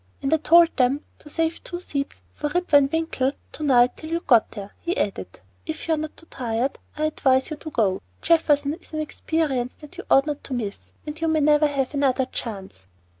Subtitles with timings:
[0.23, 4.09] "And I told them to save two seats for Rip Van Winkle to night till
[4.09, 5.41] you got there," he added.
[5.67, 8.01] "If you're not too tired I advise you to go.
[8.19, 11.93] Jefferson is an experience which you ought not to miss, and you may never have
[11.93, 12.87] another chance."